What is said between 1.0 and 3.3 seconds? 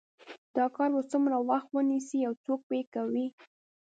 څومره وخت ونیسي او څوک یې کوي